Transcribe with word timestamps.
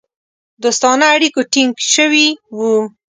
دوستانه 0.63 1.05
اړیکو 1.15 1.41
ټینګ 1.53 1.71
سوي 1.93 2.27
وه. 2.55 2.73